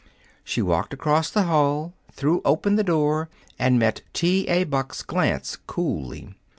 She 0.43 0.63
walked 0.63 0.95
across 0.95 1.29
the 1.29 1.43
hall, 1.43 1.93
threw 2.11 2.41
open 2.43 2.75
the 2.75 2.83
door, 2.83 3.29
and 3.59 3.77
met 3.77 4.01
T. 4.13 4.47
A. 4.47 4.63
Buck's 4.63 5.03
glance 5.03 5.59
coolly. 5.67 6.33